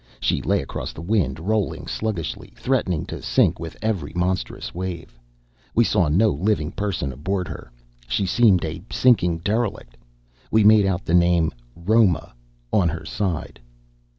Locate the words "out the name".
10.87-11.51